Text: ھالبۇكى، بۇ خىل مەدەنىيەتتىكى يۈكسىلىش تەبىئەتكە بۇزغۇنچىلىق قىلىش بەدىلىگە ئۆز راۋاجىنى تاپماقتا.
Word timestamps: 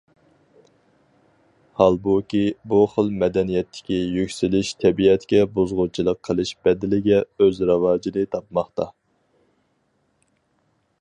ھالبۇكى، 1.81 2.41
بۇ 2.73 2.79
خىل 2.93 3.11
مەدەنىيەتتىكى 3.25 3.99
يۈكسىلىش 4.15 4.73
تەبىئەتكە 4.85 5.43
بۇزغۇنچىلىق 5.59 6.21
قىلىش 6.31 6.55
بەدىلىگە 6.65 7.23
ئۆز 7.37 7.63
راۋاجىنى 7.73 8.29
تاپماقتا. 8.37 8.93